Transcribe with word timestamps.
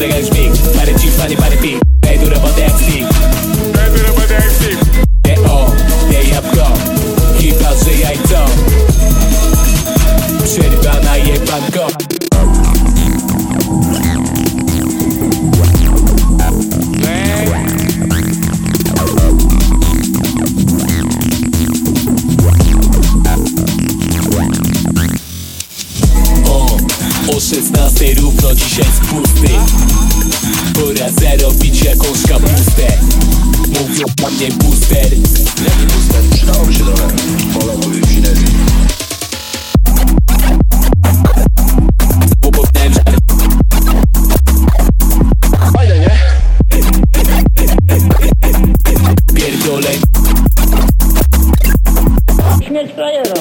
they 0.00 0.08
gonna 0.08 0.24
speak? 0.24 0.50
Why 0.74 0.86
did 0.86 1.02
you 1.04 1.10
funny, 1.10 1.36
funny? 1.36 1.59
O 27.36 27.40
16 27.40 28.14
równo 28.14 28.54
dzisiaj 28.54 28.84
spusty. 28.84 29.48
Pora 30.74 31.10
zarobić 31.10 31.82
jakąś 31.82 32.22
kapustę. 32.28 32.98
Mówią 33.68 34.04
mnie 34.36 34.48
booster. 34.48 35.12
Jaki 35.64 35.86
booster? 35.86 36.22
Przydałoby 36.34 36.74
się 36.74 36.84
trochę. 36.84 37.08
Bo 42.40 42.50
potem 42.50 42.94
żar. 42.94 43.14
Fajne, 45.72 45.98
nie? 45.98 46.10
pierdolę. 49.34 49.90
Śmierć 52.66 52.92
frajerom. 52.92 53.39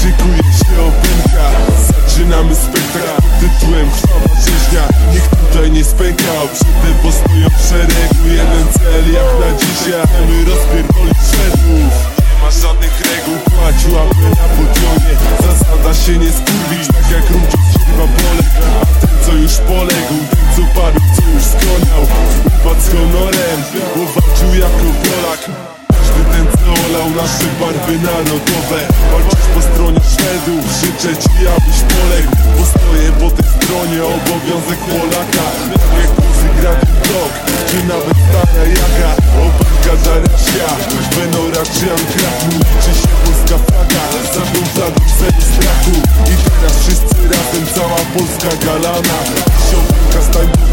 Szykuje 0.00 0.52
się 0.58 0.74
opinka 0.88 1.46
Zaczynamy 1.88 2.54
spektakl 2.54 3.22
pod 3.22 3.32
tytułem 3.40 3.90
Krwawa 3.90 4.34
rzeźnia. 4.44 4.88
Nikt 5.12 5.30
tutaj 5.30 5.70
nie 5.70 5.84
spęka 5.84 6.32
Obrzydne 6.44 6.90
postoją 7.02 7.48
w 7.58 7.68
szeregu. 7.68 8.24
Jeden 8.26 8.66
cel 8.72 9.12
jak 9.14 9.30
na 9.40 9.58
dzisiaj 9.58 10.02
Chcemy 10.02 10.44
rozpierdolić 10.44 11.18
Szwedów 11.28 11.92
Nie 12.18 12.42
ma 12.42 12.50
żadnych 12.50 13.00
reguł. 13.00 13.38
Kładź 13.44 13.82
łapę 13.92 14.28
na 14.40 14.46
podionie. 14.56 15.14
Zasada 15.40 15.94
się 15.94 16.18
nie 16.18 16.32
skurwić 16.32 16.47
nasze 27.48 27.60
barwy 27.60 27.98
narodowe. 27.98 28.80
Walczysz 29.12 29.48
po 29.54 29.62
stronie 29.62 30.00
Szwedów 30.12 30.64
Życzę 30.80 31.16
ci 31.22 31.48
abyś 31.48 31.78
poległ. 31.92 32.32
Bo 32.56 33.30
po 33.30 33.36
tej 33.36 33.50
stronie 33.56 34.04
Obowiązek 34.04 34.78
Polaka. 34.78 35.46
Jak 36.00 36.12
muzy 36.18 36.48
gra 36.60 36.70
blok 37.04 37.32
Czy 37.68 37.76
nawet 37.90 38.16
stara 38.24 38.64
jaka 38.80 39.10
Oberka 39.42 39.94
Darasia 40.04 40.68
Benora 41.16 41.62
czy 41.74 41.84
Ankraku 41.96 42.50
Liczy 42.52 42.92
się 43.00 43.12
polska 43.24 43.56
flaga. 43.66 44.04
Za 44.34 44.40
tą 44.40 44.60
flagą 44.74 45.02
zero 45.18 45.40
strachu. 45.50 45.96
I 46.32 46.34
teraz 46.44 46.76
wszyscy 46.82 47.16
razem 47.32 47.64
Cała 47.74 48.00
Polska 48.14 48.66
galana. 48.66 49.18
Siołka 49.70 50.20
stań 50.30 50.46
do 50.46 50.64